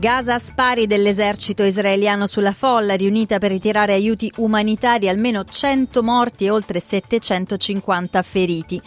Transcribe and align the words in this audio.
Gaza 0.00 0.38
spari 0.38 0.86
dell'esercito 0.86 1.62
israeliano 1.62 2.26
sulla 2.26 2.54
folla 2.54 2.94
riunita 2.94 3.36
per 3.36 3.50
ritirare 3.50 3.92
aiuti 3.92 4.32
umanitari, 4.36 5.10
almeno 5.10 5.44
100 5.44 6.02
morti 6.02 6.46
e 6.46 6.50
oltre 6.50 6.80
750 6.80 8.22
feriti. 8.22 8.80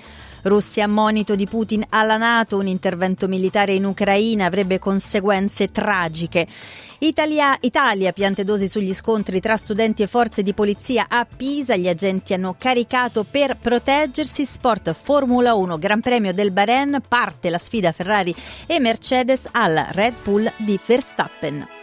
Russia 0.43 0.87
monito 0.87 1.35
di 1.35 1.47
Putin 1.47 1.85
alla 1.89 2.17
Nato, 2.17 2.57
un 2.57 2.67
intervento 2.67 3.27
militare 3.27 3.73
in 3.73 3.85
Ucraina 3.85 4.45
avrebbe 4.45 4.79
conseguenze 4.79 5.71
tragiche. 5.71 6.47
Italia, 6.99 7.57
Italia 7.61 8.13
piante 8.13 8.43
dosi 8.43 8.67
sugli 8.67 8.93
scontri 8.93 9.41
tra 9.41 9.57
studenti 9.57 10.03
e 10.03 10.07
forze 10.07 10.41
di 10.41 10.53
polizia 10.53 11.07
a 11.09 11.25
Pisa. 11.25 11.75
Gli 11.75 11.89
agenti 11.89 12.33
hanno 12.33 12.55
caricato 12.57 13.25
per 13.29 13.57
proteggersi. 13.57 14.45
Sport 14.45 14.93
Formula 14.93 15.53
1 15.53 15.77
Gran 15.77 15.99
Premio 15.99 16.33
del 16.33 16.51
Bahrain. 16.51 17.01
Parte 17.05 17.49
la 17.49 17.57
sfida 17.57 17.91
Ferrari 17.91 18.33
e 18.65 18.79
Mercedes 18.79 19.49
alla 19.51 19.87
Red 19.91 20.13
Bull 20.23 20.49
di 20.57 20.79
Verstappen. 20.85 21.82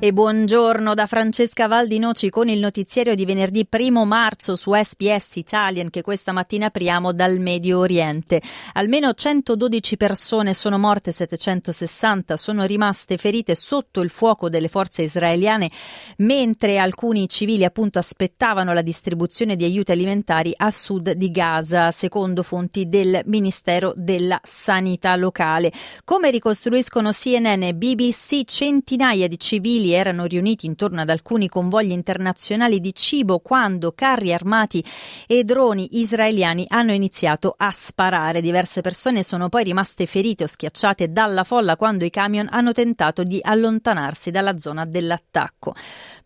E 0.00 0.12
buongiorno 0.12 0.94
da 0.94 1.06
Francesca 1.06 1.66
Valdinoci 1.66 2.30
con 2.30 2.48
il 2.48 2.60
notiziario 2.60 3.16
di 3.16 3.24
venerdì 3.24 3.66
1 3.68 4.04
marzo 4.04 4.54
su 4.54 4.72
SPS 4.72 5.34
Italian 5.34 5.90
che 5.90 6.02
questa 6.02 6.30
mattina 6.30 6.66
apriamo 6.66 7.12
dal 7.12 7.40
Medio 7.40 7.80
Oriente. 7.80 8.40
Almeno 8.74 9.12
112 9.12 9.96
persone 9.96 10.54
sono 10.54 10.78
morte, 10.78 11.10
760 11.10 12.36
sono 12.36 12.64
rimaste 12.64 13.16
ferite 13.16 13.56
sotto 13.56 14.00
il 14.00 14.08
fuoco 14.08 14.48
delle 14.48 14.68
forze 14.68 15.02
israeliane 15.02 15.68
mentre 16.18 16.78
alcuni 16.78 17.26
civili 17.26 17.64
appunto 17.64 17.98
aspettavano 17.98 18.72
la 18.72 18.82
distribuzione 18.82 19.56
di 19.56 19.64
aiuti 19.64 19.90
alimentari 19.90 20.54
a 20.56 20.70
sud 20.70 21.10
di 21.10 21.32
Gaza, 21.32 21.90
secondo 21.90 22.44
fonti 22.44 22.88
del 22.88 23.22
Ministero 23.24 23.94
della 23.96 24.38
Sanità 24.44 25.16
locale. 25.16 25.72
Come 26.04 26.30
ricostruiscono 26.30 27.10
CNN 27.10 27.64
e 27.64 27.74
BBC, 27.74 28.44
centinaia 28.44 29.26
di 29.26 29.40
civili 29.40 29.86
erano 29.92 30.24
riuniti 30.24 30.66
intorno 30.66 31.00
ad 31.00 31.10
alcuni 31.10 31.48
convogli 31.48 31.90
internazionali 31.90 32.80
di 32.80 32.94
cibo 32.94 33.38
quando 33.38 33.92
carri 33.92 34.32
armati 34.32 34.84
e 35.26 35.44
droni 35.44 35.98
israeliani 35.98 36.64
hanno 36.68 36.92
iniziato 36.92 37.54
a 37.56 37.70
sparare. 37.72 38.40
Diverse 38.40 38.80
persone 38.80 39.22
sono 39.22 39.48
poi 39.48 39.64
rimaste 39.64 40.06
ferite 40.06 40.44
o 40.44 40.46
schiacciate 40.46 41.12
dalla 41.12 41.44
folla 41.44 41.76
quando 41.76 42.04
i 42.04 42.10
camion 42.10 42.48
hanno 42.50 42.72
tentato 42.72 43.22
di 43.22 43.38
allontanarsi 43.42 44.30
dalla 44.30 44.58
zona 44.58 44.84
dell'attacco. 44.84 45.74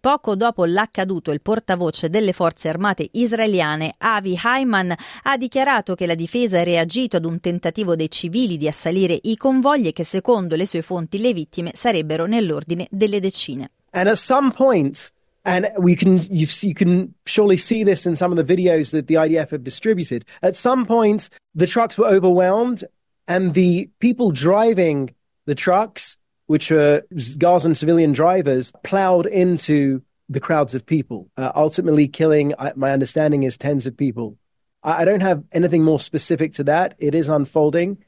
Poco 0.01 0.35
dopo 0.35 0.65
l'accaduto, 0.65 1.31
il 1.31 1.41
portavoce 1.41 2.11
delle 2.11 2.33
forze 2.33 2.69
armate 2.69 3.09
israeliane, 3.13 3.95
Avi 3.99 4.37
Hayman, 4.43 4.93
ha 5.23 5.37
dichiarato 5.37 5.95
che 5.95 6.07
la 6.07 6.17
difesa 6.17 6.59
ha 6.59 6.65
reagito 6.65 7.17
ad 7.17 7.25
un 7.25 7.39
tentativo 7.39 7.95
dei 7.95 8.11
civili 8.11 8.57
di 8.57 8.67
assalire 8.67 9.17
i 9.23 9.37
convogli 9.37 9.87
e 9.87 9.93
che 9.93 10.05
secondo 10.05 10.57
le 10.57 10.67
sue 10.67 10.83
fonti 10.83 11.21
le 11.21 11.33
vittime 11.33 11.71
sarebbero 11.75 12.27
nell'ordine 12.27 12.89
delle 12.91 13.21
decine. 13.21 13.52
And 13.93 14.09
at 14.09 14.19
some 14.19 14.53
point, 14.53 15.11
and 15.45 15.69
we 15.79 15.97
can 15.97 16.19
you 16.33 16.47
you 16.61 16.75
can 16.75 17.15
surely 17.27 17.57
see 17.57 17.85
this 17.85 18.07
in 18.07 18.17
some 18.17 18.33
of 18.37 18.47
the 18.47 18.57
videos 18.57 18.93
that 18.93 19.07
the 19.07 19.15
IDF 19.15 19.51
have 19.51 19.65
distributed. 19.65 20.25
At 20.43 20.57
some 20.57 20.87
point, 20.87 21.29
the 21.55 21.67
trucks 21.67 21.99
were 21.99 22.07
overwhelmed, 22.07 22.85
and 23.27 23.55
the 23.55 23.91
people 23.99 24.31
driving 24.31 25.15
the 25.47 25.55
trucks 25.55 26.17
which 26.53 26.71
were 26.71 27.03
Gazan 27.39 27.75
civilian 27.75 28.13
drivers, 28.13 28.73
plowed 28.83 29.25
into 29.25 30.03
the 30.29 30.39
crowds 30.39 30.75
of 30.75 30.85
people, 30.85 31.31
uh, 31.39 31.51
ultimately 31.55 32.09
killing, 32.09 32.53
my 32.77 32.93
understanding 32.93 33.43
is 33.43 33.57
tens 33.57 33.87
of 33.87 33.97
people. 33.97 34.37
I 34.83 35.07
don't 35.07 35.21
have 35.21 35.45
anything 35.53 35.83
more 35.83 35.99
specific 35.99 36.53
to 36.55 36.65
that. 36.65 36.95
It 36.99 37.15
is 37.15 37.31
unfolding. 37.31 38.05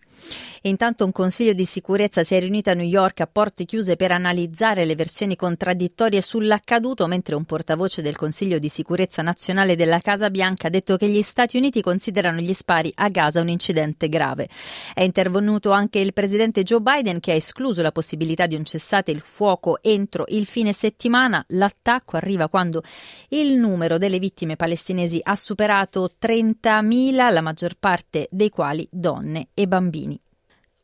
Intanto 0.67 1.05
un 1.05 1.13
Consiglio 1.13 1.53
di 1.53 1.67
sicurezza 1.67 2.23
si 2.23 2.35
è 2.35 2.41
riunito 2.41 2.71
a 2.71 2.73
New 2.73 2.87
York 2.87 3.21
a 3.21 3.27
porte 3.27 3.67
chiuse 3.67 3.97
per 3.97 4.13
analizzare 4.13 4.87
le 4.87 4.95
versioni 4.95 5.37
contraddittorie 5.37 6.23
sull'accaduto, 6.23 7.07
mentre 7.07 7.35
un 7.35 7.45
portavoce 7.45 8.01
del 8.01 8.17
Consiglio 8.17 8.59
di 8.59 8.71
sicurezza 8.71 9.21
nazionale 9.21 9.77
della 9.77 9.99
Casa 9.99 10.31
Bianca 10.31 10.69
ha 10.69 10.71
detto 10.71 10.97
che 10.97 11.07
gli 11.07 11.21
Stati 11.21 11.59
Uniti 11.59 11.83
considerano 11.83 12.39
gli 12.39 12.55
spari 12.55 12.91
a 12.95 13.11
Gaza 13.11 13.43
un 13.43 13.51
incidente 13.51 14.09
grave. 14.09 14.49
È 14.95 15.03
intervenuto 15.03 15.71
anche 15.71 15.99
il 15.99 16.15
presidente 16.15 16.63
Joe 16.63 16.81
Biden 16.81 17.21
che 17.21 17.33
ha 17.33 17.35
escluso 17.35 17.83
la 17.83 17.93
possibilità 17.93 18.47
di 18.47 18.55
un 18.55 18.65
cessate 18.65 19.11
il 19.11 19.21
fuoco 19.21 19.83
entro 19.83 20.25
il 20.29 20.47
fine 20.47 20.73
settimana. 20.73 21.45
L'attacco 21.49 22.17
arriva 22.17 22.49
quando 22.49 22.83
il 23.29 23.53
numero 23.53 23.99
delle 23.99 24.19
vittime 24.19 24.57
palestinesi 24.57 25.21
ha 25.23 25.37
superato 25.37 26.13
30.000, 26.19 27.31
la 27.31 27.43
maggior 27.43 27.75
parte 27.79 28.29
dei 28.31 28.49
quali 28.49 28.89
donne 28.91 29.49
e 29.53 29.69
bambini. 29.69 30.19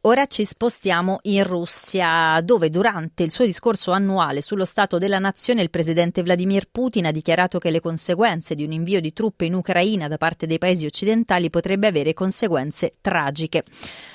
Ora 0.04 0.24
ci 0.24 0.46
spostiamo 0.46 1.18
in 1.24 1.44
Russia, 1.44 2.40
dove 2.42 2.70
durante 2.70 3.22
il 3.22 3.30
suo 3.30 3.44
discorso 3.44 3.90
annuale 3.90 4.40
sullo 4.40 4.64
stato 4.64 4.96
della 4.96 5.18
nazione 5.18 5.60
il 5.60 5.68
presidente 5.68 6.22
Vladimir 6.22 6.68
Putin 6.72 7.04
ha 7.04 7.10
dichiarato 7.10 7.58
che 7.58 7.70
le 7.70 7.80
conseguenze 7.80 8.54
di 8.54 8.64
un 8.64 8.72
invio 8.72 9.02
di 9.02 9.12
truppe 9.12 9.44
in 9.44 9.52
Ucraina 9.52 10.08
da 10.08 10.16
parte 10.16 10.46
dei 10.46 10.56
paesi 10.56 10.86
occidentali 10.86 11.50
potrebbe 11.50 11.88
avere 11.88 12.14
conseguenze 12.14 12.94
tragiche. 13.02 13.64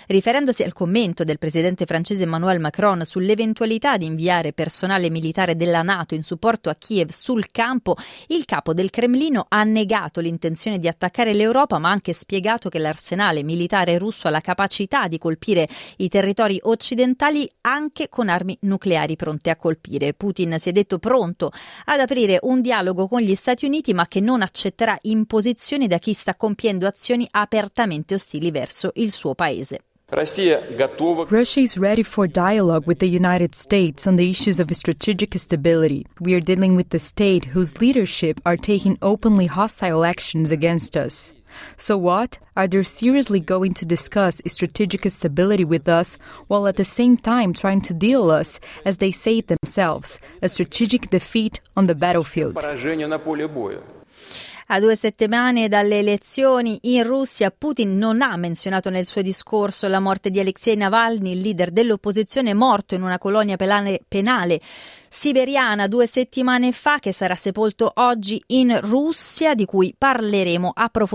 Riferendosi 0.07 0.63
al 0.63 0.73
commento 0.73 1.23
del 1.23 1.37
presidente 1.37 1.85
francese 1.85 2.23
Emmanuel 2.23 2.59
Macron 2.59 3.05
sull'eventualità 3.05 3.97
di 3.97 4.05
inviare 4.05 4.53
personale 4.53 5.11
militare 5.11 5.55
della 5.55 5.83
Nato 5.83 6.15
in 6.15 6.23
supporto 6.23 6.71
a 6.71 6.75
Kiev 6.75 7.09
sul 7.09 7.51
campo, 7.51 7.95
il 8.29 8.45
capo 8.45 8.73
del 8.73 8.89
Cremlino 8.89 9.45
ha 9.47 9.63
negato 9.63 10.19
l'intenzione 10.19 10.79
di 10.79 10.87
attaccare 10.87 11.35
l'Europa, 11.35 11.77
ma 11.77 11.89
ha 11.89 11.91
anche 11.91 12.13
spiegato 12.13 12.69
che 12.69 12.79
l'arsenale 12.79 13.43
militare 13.43 13.99
russo 13.99 14.27
ha 14.27 14.31
la 14.31 14.41
capacità 14.41 15.07
di 15.07 15.19
colpire 15.19 15.67
i 15.97 16.09
territori 16.09 16.59
occidentali 16.63 17.49
anche 17.61 18.09
con 18.09 18.29
armi 18.29 18.57
nucleari 18.61 19.15
pronte 19.15 19.49
a 19.49 19.55
colpire. 19.55 20.13
Putin 20.13 20.57
si 20.59 20.69
è 20.69 20.71
detto 20.71 20.99
pronto 20.99 21.51
ad 21.85 21.99
aprire 21.99 22.39
un 22.43 22.61
dialogo 22.61 23.07
con 23.07 23.21
gli 23.21 23.35
Stati 23.35 23.65
Uniti, 23.65 23.93
ma 23.93 24.07
che 24.07 24.19
non 24.19 24.41
accetterà 24.41 24.97
imposizioni 25.03 25.87
da 25.87 25.97
chi 25.97 26.13
sta 26.13 26.35
compiendo 26.35 26.87
azioni 26.87 27.27
apertamente 27.29 28.13
ostili 28.13 28.51
verso 28.51 28.91
il 28.95 29.11
suo 29.11 29.33
paese. 29.33 29.81
Russia 30.07 31.61
is 31.61 31.77
ready 31.77 32.03
for 32.03 32.27
dialogue 32.27 32.85
with 32.85 32.99
the 32.99 33.07
United 33.07 33.55
States 33.55 34.05
on 34.05 34.17
the 34.17 34.29
issues 34.29 34.59
of 34.59 34.71
strategic 34.71 35.33
stability. 35.39 36.05
We 36.19 36.35
are 36.35 36.39
dealing 36.39 36.75
with 36.75 36.89
the 36.89 36.99
state 36.99 37.45
whose 37.55 37.81
leadership 37.81 38.39
are 38.45 38.55
taking 38.55 38.99
openly 39.01 39.47
hostile 39.47 40.05
actions 40.05 40.51
against 40.51 40.95
us. 40.95 41.33
So 41.77 41.97
what? 41.97 42.39
Are 42.55 42.67
they 42.67 42.83
seriously 42.83 43.39
going 43.39 43.73
to 43.73 43.85
discuss 43.85 44.41
strategic 44.45 45.09
stability 45.11 45.65
with 45.65 45.87
us 45.87 46.17
while 46.47 46.67
at 46.67 46.75
the 46.75 46.85
same 46.85 47.17
time 47.17 47.53
trying 47.53 47.81
to 47.81 47.93
deal 47.93 48.29
us, 48.29 48.59
as 48.85 48.97
they 48.97 49.11
say 49.11 49.39
it 49.39 49.47
themselves, 49.47 50.19
a 50.41 50.47
strategic 50.47 51.09
defeat 51.09 51.59
on 51.75 51.87
the 51.87 51.95
battlefield? 51.95 52.57
A 54.67 54.79
due 54.79 54.95
settimane 54.95 55.67
dalle 55.67 55.99
elezioni 55.99 56.79
in 56.83 57.03
Russia, 57.03 57.51
Putin 57.51 57.99
non 57.99 58.23
ha 58.23 58.35
menzionato 58.35 58.89
nel 58.89 59.05
suo 59.05 59.21
discorso 59.21 59.87
la 59.87 59.99
morte 59.99 60.31
di 60.31 60.39
Alexei 60.39 60.75
Navalny, 60.75 61.33
il 61.33 61.41
leader 61.41 61.69
dell'opposizione 61.69 62.55
morto 62.55 62.95
in 62.95 63.03
una 63.03 63.19
colonia 63.19 63.57
penale, 63.57 64.01
penale 64.07 64.59
siberiana 65.07 65.87
due 65.87 66.07
settimane 66.07 66.71
fa, 66.71 66.97
che 66.97 67.11
sarà 67.11 67.35
sepolto 67.35 67.91
oggi 67.93 68.41
in 68.47 68.79
Russia, 68.81 69.53
di 69.53 69.65
cui 69.65 69.93
parleremo 69.95 70.71
approfonditamente 70.73 71.14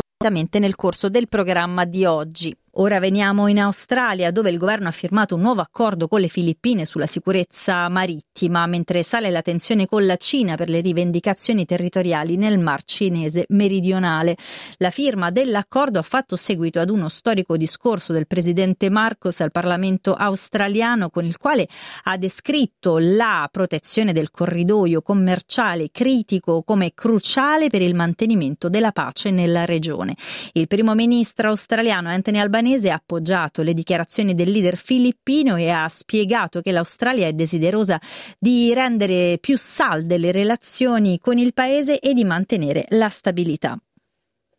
nel 0.58 0.76
corso 0.76 1.08
del 1.08 1.28
programma 1.28 1.86
di 1.86 2.04
oggi. 2.04 2.54
Ora 2.74 3.00
veniamo 3.00 3.48
in 3.48 3.58
Australia, 3.58 4.30
dove 4.30 4.48
il 4.48 4.56
governo 4.56 4.86
ha 4.86 4.92
firmato 4.92 5.34
un 5.34 5.40
nuovo 5.40 5.60
accordo 5.60 6.06
con 6.06 6.20
le 6.20 6.28
Filippine 6.28 6.84
sulla 6.84 7.08
sicurezza 7.08 7.88
marittima, 7.88 8.64
mentre 8.66 9.02
sale 9.02 9.30
la 9.30 9.42
tensione 9.42 9.86
con 9.86 10.06
la 10.06 10.16
Cina 10.16 10.54
per 10.54 10.68
le 10.68 10.80
rivendicazioni 10.80 11.64
territoriali 11.64 12.36
nel 12.36 12.60
Mar 12.60 12.84
Cinese 12.84 13.46
meridionale. 13.48 14.36
La 14.76 14.90
firma 14.90 15.30
dell'accordo 15.30 15.98
ha 15.98 16.02
fatto 16.02 16.36
seguito 16.36 16.78
ad 16.78 16.90
uno 16.90 17.08
storico 17.08 17.56
discorso 17.56 18.12
del 18.12 18.28
presidente 18.28 18.88
Marcos 18.88 19.40
al 19.40 19.50
Parlamento 19.50 20.14
australiano, 20.14 21.10
con 21.10 21.24
il 21.24 21.38
quale 21.38 21.66
ha 22.04 22.16
descritto 22.18 22.98
la 22.98 23.48
protezione 23.50 24.12
del 24.12 24.30
corridoio 24.30 25.02
commerciale 25.02 25.88
critico 25.90 26.62
come 26.62 26.92
cruciale 26.94 27.68
per 27.68 27.82
il 27.82 27.96
mantenimento 27.96 28.68
della 28.68 28.92
pace 28.92 29.32
nella 29.32 29.64
regione. 29.64 30.14
Il 30.52 30.68
primo 30.68 30.94
ministro 30.94 31.48
australiano 31.48 32.08
Anthony 32.08 32.38
Albanese 32.38 32.58
albanese 32.60 32.90
ha 32.90 32.94
appoggiato 32.94 33.62
le 33.62 33.74
dichiarazioni 33.74 34.34
del 34.34 34.50
leader 34.50 34.76
filippino 34.76 35.56
e 35.56 35.70
ha 35.70 35.88
spiegato 35.88 36.60
che 36.60 36.70
l'Australia 36.70 37.26
è 37.26 37.32
desiderosa 37.32 37.98
di 38.38 38.72
rendere 38.74 39.38
più 39.40 39.56
salde 39.56 40.18
le 40.18 40.30
relazioni 40.30 41.18
con 41.18 41.38
il 41.38 41.52
paese 41.54 41.98
e 41.98 42.12
di 42.12 42.24
mantenere 42.24 42.84
la 42.90 43.08
stabilità. 43.08 43.78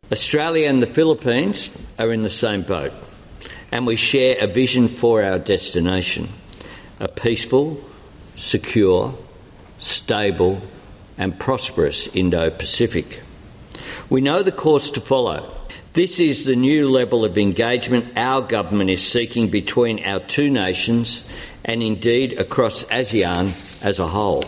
Australia 0.08 0.68
and 0.68 0.84
the 0.84 0.90
Philippines 0.90 1.70
are 1.96 2.12
in 2.12 2.22
the 2.22 2.28
same 2.28 2.62
boat 2.62 2.92
and 3.70 3.86
we 3.86 3.96
share 3.96 4.36
a 4.40 4.46
vision 4.46 4.88
for 4.88 5.22
our 5.22 5.38
destination, 5.38 6.28
a 6.98 7.08
peaceful, 7.08 7.80
secure, 8.34 9.14
stable 9.78 10.60
and 11.16 11.38
prosperous 11.38 12.08
Indo-Pacific. 12.14 13.22
We 14.10 14.20
know 14.20 14.42
the 14.42 14.52
course 14.52 14.90
to 14.92 15.00
follow. 15.00 15.61
This 15.92 16.20
is 16.20 16.46
the 16.46 16.56
new 16.56 16.88
level 16.88 17.22
of 17.22 17.36
engagement 17.36 18.16
our 18.16 18.40
government 18.40 18.88
is 18.88 19.06
seeking 19.06 19.50
between 19.50 20.02
our 20.06 20.20
two 20.20 20.48
nations 20.48 21.22
and 21.66 21.82
indeed 21.82 22.32
across 22.38 22.84
ASEAN 22.84 23.84
as 23.84 23.98
a 23.98 24.08
whole. 24.08 24.42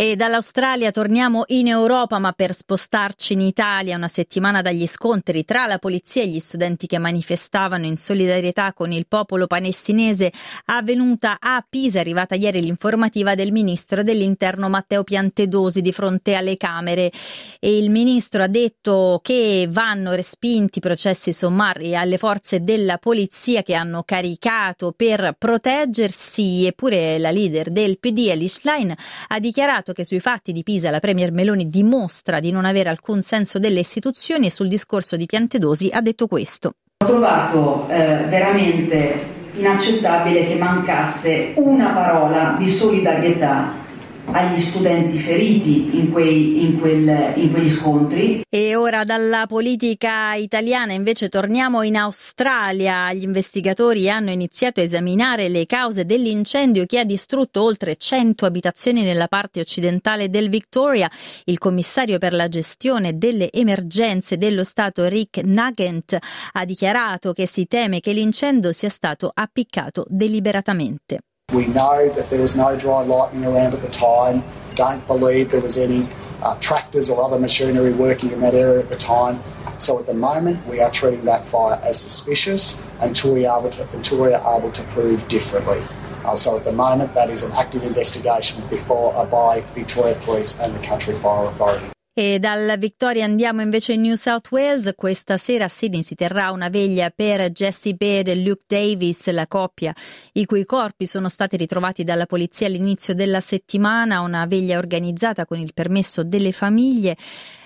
E 0.00 0.16
dall'Australia 0.16 0.92
torniamo 0.92 1.44
in 1.48 1.68
Europa, 1.68 2.18
ma 2.18 2.32
per 2.32 2.54
spostarci 2.54 3.34
in 3.34 3.42
Italia, 3.42 3.96
una 3.96 4.08
settimana 4.08 4.62
dagli 4.62 4.86
scontri 4.86 5.44
tra 5.44 5.66
la 5.66 5.78
polizia 5.78 6.22
e 6.22 6.28
gli 6.28 6.38
studenti 6.38 6.86
che 6.86 6.96
manifestavano 6.96 7.84
in 7.84 7.98
solidarietà 7.98 8.72
con 8.72 8.92
il 8.92 9.06
popolo 9.06 9.46
palestinese, 9.46 10.32
avvenuta 10.64 11.36
a 11.38 11.62
Pisa, 11.68 11.98
è 11.98 12.00
arrivata 12.00 12.34
ieri 12.34 12.62
l'informativa 12.62 13.34
del 13.34 13.52
ministro 13.52 14.02
dell'interno 14.02 14.70
Matteo 14.70 15.04
Piantedosi 15.04 15.82
di 15.82 15.92
fronte 15.92 16.34
alle 16.34 16.56
Camere. 16.56 17.12
E 17.58 17.76
il 17.76 17.90
ministro 17.90 18.42
ha 18.42 18.48
detto 18.48 19.20
che 19.22 19.68
vanno 19.68 20.14
respinti 20.14 20.80
processi 20.80 21.34
sommari 21.34 21.94
alle 21.94 22.16
forze 22.16 22.64
della 22.64 22.96
polizia 22.96 23.62
che 23.62 23.74
hanno 23.74 24.02
caricato 24.04 24.94
per 24.96 25.34
proteggersi, 25.36 26.64
eppure 26.64 27.18
la 27.18 27.30
leader 27.30 27.68
del 27.68 27.98
PD, 27.98 28.28
Elish 28.28 28.62
Line, 28.62 28.96
ha 29.28 29.38
dichiarato 29.38 29.88
che 29.92 30.04
sui 30.04 30.20
fatti 30.20 30.52
di 30.52 30.62
Pisa 30.62 30.90
la 30.90 31.00
Premier 31.00 31.32
Meloni 31.32 31.68
dimostra 31.68 32.40
di 32.40 32.50
non 32.50 32.64
avere 32.64 32.88
alcun 32.88 33.22
senso 33.22 33.58
delle 33.58 33.80
istituzioni 33.80 34.46
e 34.46 34.50
sul 34.50 34.68
discorso 34.68 35.16
di 35.16 35.26
Piantedosi 35.26 35.90
ha 35.92 36.00
detto 36.00 36.26
questo. 36.26 36.72
Ho 37.02 37.06
trovato 37.06 37.88
eh, 37.88 38.24
veramente 38.28 39.38
inaccettabile 39.54 40.46
che 40.46 40.54
mancasse 40.54 41.52
una 41.56 41.90
parola 41.90 42.54
di 42.58 42.68
solidarietà 42.68 43.88
agli 44.26 44.60
studenti 44.60 45.18
feriti 45.18 45.96
in, 45.98 46.10
quei, 46.10 46.64
in, 46.64 46.78
quel, 46.78 47.34
in, 47.36 47.52
quegli 47.52 47.70
scontri. 47.70 48.42
E 48.48 48.76
ora 48.76 49.04
dalla 49.04 49.46
politica 49.46 50.34
italiana 50.34 50.92
invece 50.92 51.28
torniamo 51.28 51.82
in 51.82 51.96
Australia. 51.96 53.12
Gli 53.12 53.22
investigatori 53.22 54.10
hanno 54.10 54.30
iniziato 54.30 54.80
a 54.80 54.84
esaminare 54.84 55.48
le 55.48 55.66
cause 55.66 56.04
dell'incendio 56.04 56.86
che 56.86 56.98
ha 56.98 57.04
distrutto 57.04 57.62
oltre 57.62 57.96
100 57.96 58.46
abitazioni 58.46 59.02
nella 59.02 59.28
parte 59.28 59.60
occidentale 59.60 60.30
del 60.30 60.48
Victoria. 60.48 61.10
Il 61.44 61.58
commissario 61.58 62.18
per 62.18 62.32
la 62.32 62.48
gestione 62.48 63.18
delle 63.18 63.50
emergenze 63.50 64.36
dello 64.38 64.64
Stato 64.64 65.06
Rick 65.06 65.42
Nugent 65.42 66.18
ha 66.52 66.64
dichiarato 66.64 67.32
che 67.32 67.46
si 67.46 67.66
teme 67.66 68.00
che 68.00 68.12
l'incendio 68.12 68.72
sia 68.72 68.88
stato 68.88 69.30
appiccato 69.32 70.04
deliberatamente. 70.08 71.20
We 71.52 71.66
know 71.66 72.08
that 72.08 72.30
there 72.30 72.40
was 72.40 72.56
no 72.56 72.76
dry 72.76 73.02
lightning 73.02 73.44
around 73.44 73.74
at 73.74 73.82
the 73.82 73.88
time. 73.88 74.44
Don't 74.74 75.04
believe 75.06 75.50
there 75.50 75.60
was 75.60 75.76
any 75.76 76.08
uh, 76.42 76.56
tractors 76.60 77.10
or 77.10 77.22
other 77.22 77.38
machinery 77.38 77.92
working 77.92 78.30
in 78.30 78.40
that 78.40 78.54
area 78.54 78.80
at 78.80 78.88
the 78.88 78.96
time. 78.96 79.42
So 79.78 79.98
at 79.98 80.06
the 80.06 80.14
moment, 80.14 80.66
we 80.66 80.80
are 80.80 80.90
treating 80.90 81.24
that 81.24 81.44
fire 81.44 81.80
as 81.82 82.00
suspicious 82.00 82.88
until 83.00 83.34
we 83.34 83.46
are 83.46 83.58
able 83.58 83.70
to, 83.70 83.88
until 83.92 84.22
we 84.22 84.32
are 84.32 84.58
able 84.58 84.72
to 84.72 84.82
prove 84.84 85.26
differently. 85.28 85.82
Uh, 86.24 86.34
so 86.34 86.56
at 86.56 86.64
the 86.64 86.72
moment, 86.72 87.14
that 87.14 87.30
is 87.30 87.42
an 87.42 87.52
active 87.52 87.82
investigation 87.82 88.66
before 88.68 89.14
uh, 89.16 89.24
by 89.24 89.60
Victoria 89.74 90.14
Police 90.20 90.60
and 90.60 90.74
the 90.74 90.86
Country 90.86 91.14
Fire 91.14 91.46
Authority. 91.46 91.86
E 92.12 92.40
dal 92.40 92.76
Victoria 92.76 93.24
andiamo 93.24 93.62
invece 93.62 93.92
in 93.92 94.00
New 94.00 94.16
South 94.16 94.50
Wales. 94.50 94.92
Questa 94.96 95.36
sera 95.36 95.66
a 95.66 95.68
Sydney 95.68 96.02
si 96.02 96.16
terrà 96.16 96.50
una 96.50 96.68
veglia 96.68 97.10
per 97.10 97.50
Jesse 97.50 97.94
Baird 97.94 98.28
e 98.28 98.34
Luke 98.36 98.64
Davis, 98.66 99.30
la 99.30 99.46
coppia 99.46 99.94
i 100.32 100.44
cui 100.44 100.64
corpi 100.64 101.06
sono 101.06 101.28
stati 101.28 101.56
ritrovati 101.56 102.02
dalla 102.02 102.26
polizia 102.26 102.66
all'inizio 102.66 103.14
della 103.14 103.40
settimana. 103.40 104.22
Una 104.22 104.44
veglia 104.46 104.78
organizzata 104.78 105.46
con 105.46 105.58
il 105.58 105.72
permesso 105.72 106.24
delle 106.24 106.50
famiglie 106.50 107.16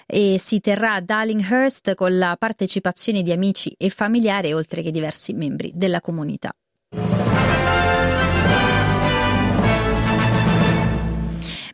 e 0.07 0.37
si 0.39 0.61
terrà 0.61 0.95
a 0.95 1.01
Darlinghurst 1.01 1.95
con 1.95 2.19
la 2.19 2.37
partecipazione 2.39 3.23
di 3.23 3.33
amici 3.33 3.75
e 3.79 3.89
familiari 3.89 4.53
oltre 4.53 4.83
che 4.83 4.91
diversi 4.91 5.33
membri 5.33 5.73
della 5.75 6.01
comunità. 6.01 6.55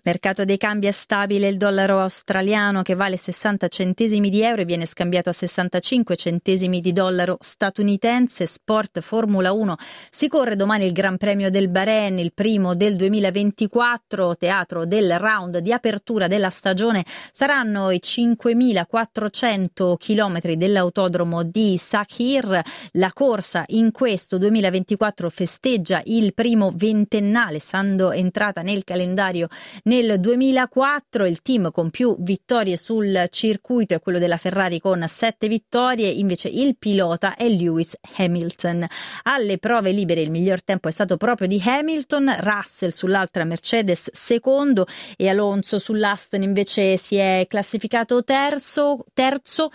Mercato 0.03 0.47
dei 0.47 0.57
cambi 0.57 0.87
è 0.87 0.93
stabile, 0.93 1.49
il 1.49 1.59
dollaro 1.59 2.01
australiano 2.01 2.81
che 2.81 2.95
vale 2.95 3.19
60 3.19 3.69
centesimi 3.69 4.31
di 4.31 4.41
euro 4.41 4.63
e 4.63 4.65
viene 4.65 4.87
scambiato 4.87 5.29
a 5.29 5.35
65 5.35 6.17
centesimi 6.17 6.81
di 6.81 6.93
dollaro 6.93 7.37
statunitense. 7.39 8.47
Sport 8.47 9.01
Formula 9.01 9.53
1 9.53 9.77
si 10.11 10.29
corre 10.29 10.57
domani 10.57 10.87
il 10.87 10.93
Gran 10.93 11.19
Premio 11.19 11.51
del 11.51 11.69
Bahrain, 11.69 12.19
il 12.19 12.33
primo 12.33 12.75
del 12.75 12.97
2024, 12.97 14.37
teatro 14.37 14.87
del 14.87 15.19
round 15.19 15.59
di 15.59 15.71
apertura 15.71 16.29
della 16.29 16.49
stagione. 16.49 17.05
Saranno 17.31 17.91
i 17.91 18.01
5400 18.01 19.97
chilometri 19.99 20.57
dell'autodromo 20.57 21.43
di 21.43 21.77
Sakhir. 21.77 22.63
La 22.93 23.13
corsa 23.13 23.65
in 23.67 23.93
questo 23.93 24.39
2024 24.39 25.29
festeggia 25.29 26.01
il 26.07 26.33
primo 26.33 26.73
ventennale, 26.75 27.57
essendo 27.57 28.13
entrata 28.13 28.63
nel 28.63 28.83
calendario 28.83 29.49
nel 29.91 30.21
2004 30.21 31.27
il 31.27 31.43
team 31.43 31.73
con 31.73 31.91
più 31.91 32.15
vittorie 32.21 32.77
sul 32.77 33.27
circuito 33.29 33.93
è 33.93 34.01
quello 34.01 34.21
della 34.21 34.37
Ferrari 34.37 34.79
con 34.79 35.05
sette 35.09 35.49
vittorie, 35.49 36.07
invece 36.07 36.47
il 36.47 36.77
pilota 36.79 37.35
è 37.35 37.49
Lewis 37.49 37.97
Hamilton. 38.17 38.87
Alle 39.25 39.59
prove 39.59 39.91
libere 39.91 40.21
il 40.21 40.31
miglior 40.31 40.63
tempo 40.63 40.87
è 40.87 40.93
stato 40.93 41.17
proprio 41.17 41.49
di 41.49 41.61
Hamilton, 41.65 42.37
Russell 42.39 42.91
sull'altra 42.91 43.43
Mercedes 43.43 44.11
secondo 44.13 44.87
e 45.17 45.29
Alonso 45.29 45.81
sull'Aston 45.81 46.43
invece 46.43 46.97
si 46.97 47.17
è 47.17 47.47
classificato 47.49 48.23
terzo. 48.23 49.07
terzo 49.13 49.73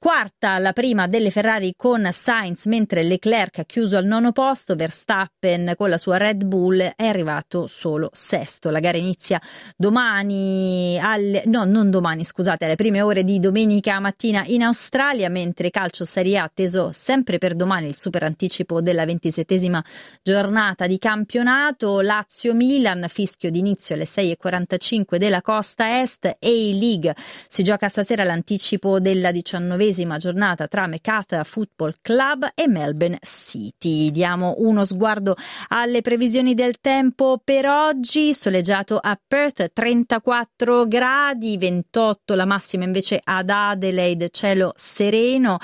Quarta 0.00 0.60
la 0.60 0.72
prima 0.72 1.08
delle 1.08 1.28
Ferrari 1.28 1.74
con 1.76 2.08
Sainz, 2.12 2.66
mentre 2.66 3.02
Leclerc 3.02 3.58
ha 3.58 3.64
chiuso 3.64 3.96
al 3.96 4.04
nono 4.04 4.30
posto, 4.30 4.76
Verstappen 4.76 5.74
con 5.76 5.88
la 5.90 5.98
sua 5.98 6.18
Red 6.18 6.44
Bull 6.44 6.78
è 6.78 7.04
arrivato 7.04 7.66
solo 7.66 8.08
sesto. 8.12 8.70
La 8.70 8.78
gara 8.78 8.96
inizia 8.96 9.40
domani, 9.76 10.96
alle, 11.02 11.42
no 11.46 11.64
non 11.64 11.90
domani 11.90 12.24
scusate, 12.24 12.64
alle 12.64 12.76
prime 12.76 13.02
ore 13.02 13.24
di 13.24 13.40
domenica 13.40 13.98
mattina 13.98 14.44
in 14.46 14.62
Australia, 14.62 15.28
mentre 15.28 15.70
calcio 15.70 16.04
Serie 16.04 16.38
A 16.38 16.44
atteso 16.44 16.92
sempre 16.92 17.38
per 17.38 17.56
domani 17.56 17.88
il 17.88 17.96
super 17.96 18.22
anticipo 18.22 18.80
della 18.80 19.04
ventisettesima 19.04 19.84
giornata 20.22 20.86
di 20.86 20.98
campionato. 20.98 22.00
Lazio-Milan, 22.02 23.06
fischio 23.08 23.50
d'inizio 23.50 23.96
alle 23.96 24.04
6.45 24.04 25.16
della 25.16 25.42
costa 25.42 26.00
est, 26.00 26.24
A-League 26.24 27.16
si 27.48 27.64
gioca 27.64 27.88
stasera 27.88 28.22
l'anticipo 28.22 29.00
della 29.00 29.32
diciannovesima 29.32 29.86
giornata 30.16 30.68
tra 30.68 30.86
Mekata 30.86 31.44
Football 31.44 31.94
Club 32.00 32.50
e 32.54 32.68
Melbourne 32.68 33.18
City. 33.22 34.10
Diamo 34.10 34.54
uno 34.58 34.84
sguardo 34.84 35.36
alle 35.68 36.00
previsioni 36.02 36.54
del 36.54 36.80
tempo 36.80 37.40
per 37.42 37.66
oggi. 37.66 38.34
Soleggiato 38.34 38.98
a 39.00 39.18
Perth 39.26 39.72
34 39.72 40.86
gradi, 40.86 41.56
28 41.56 42.34
la 42.34 42.44
massima 42.44 42.84
invece 42.84 43.20
ad 43.22 43.50
Adelaide, 43.50 44.28
cielo 44.30 44.72
sereno. 44.76 45.58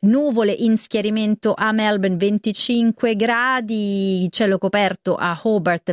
Nuvole 0.00 0.52
in 0.52 0.76
schiarimento 0.76 1.54
a 1.56 1.72
Melbourne 1.72 2.16
25 2.16 3.16
gradi, 3.16 4.26
cielo 4.30 4.58
coperto 4.58 5.14
a 5.14 5.38
Hobart 5.42 5.92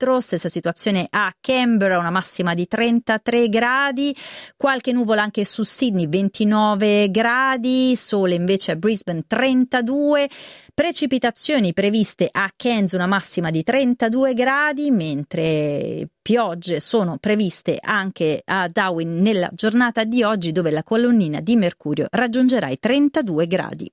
24 0.00 0.20
stessa 0.20 0.48
situazione 0.48 1.06
a 1.10 1.32
Canberra, 1.38 1.98
una 1.98 2.10
massima 2.10 2.54
di 2.54 2.66
33 2.66 3.48
gradi, 3.50 4.16
qualche 4.56 4.92
nuvola 4.92 5.22
anche 5.22 5.44
su 5.44 5.62
Sydney 5.62 6.08
29 6.08 7.10
gradi, 7.10 7.94
sole 7.96 8.34
invece 8.34 8.72
a 8.72 8.76
Brisbane 8.76 9.24
32, 9.26 10.30
precipitazioni 10.72 11.74
previste 11.74 12.28
a 12.30 12.50
Cairns 12.56 12.92
una 12.92 13.06
massima 13.06 13.50
di 13.50 13.62
32 13.62 14.32
gradi, 14.32 14.90
mentre 14.90 16.08
piogge 16.22 16.80
sono 16.80 17.18
previste 17.18 17.78
anche 17.78 18.40
a 18.44 18.68
Darwin 18.68 19.20
nella 19.20 19.50
giornata 19.52 20.04
di 20.04 20.22
oggi 20.22 20.52
dove 20.52 20.70
la 20.70 20.82
colonnina 20.82 21.40
di 21.40 21.56
mercurio 21.56 22.06
raggiungerà 22.10 22.68
i 22.68 22.78
32 22.78 23.46
gradi. 23.46 23.92